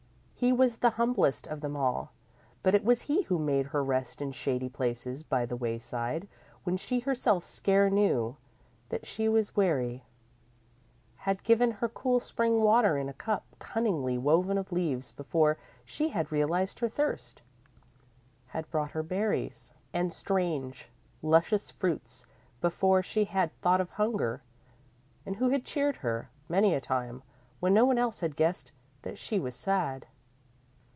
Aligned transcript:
He 0.43 0.51
was 0.51 0.77
the 0.77 0.89
humblest 0.97 1.45
of 1.45 1.61
them 1.61 1.77
all, 1.77 2.13
but 2.63 2.73
it 2.73 2.83
was 2.83 3.03
he 3.03 3.21
who 3.21 3.37
made 3.37 3.67
her 3.67 3.83
rest 3.83 4.23
in 4.23 4.31
shady 4.31 4.69
places 4.69 5.21
by 5.21 5.45
the 5.45 5.55
wayside 5.55 6.27
when 6.63 6.77
she 6.77 7.01
herself 7.01 7.43
scarce 7.45 7.93
knew 7.93 8.37
that 8.89 9.05
she 9.05 9.29
was 9.29 9.55
weary; 9.55 10.03
had 11.15 11.43
given 11.43 11.69
her 11.73 11.87
cool 11.87 12.19
spring 12.19 12.59
water 12.63 12.97
in 12.97 13.07
a 13.07 13.13
cup 13.13 13.43
cunningly 13.59 14.17
woven 14.17 14.57
of 14.57 14.71
leaves 14.71 15.11
before 15.11 15.59
she 15.85 16.09
had 16.09 16.31
realised 16.31 16.79
her 16.79 16.89
thirst; 16.89 17.43
had 18.47 18.67
brought 18.71 18.89
her 18.93 19.03
berries 19.03 19.71
and 19.93 20.11
strange, 20.11 20.89
luscious 21.21 21.69
fruits 21.69 22.25
before 22.61 23.03
she 23.03 23.25
had 23.25 23.55
thought 23.61 23.79
of 23.79 23.91
hunger; 23.91 24.41
and 25.23 25.35
who 25.35 25.49
had 25.49 25.63
cheered 25.65 25.97
her, 25.97 26.31
many 26.49 26.73
a 26.73 26.81
time, 26.81 27.21
when 27.59 27.75
no 27.75 27.85
one 27.85 27.99
else 27.99 28.21
had 28.21 28.35
guessed 28.35 28.71
that 29.03 29.19
she 29.19 29.39
was 29.39 29.53
sad. 29.55 30.07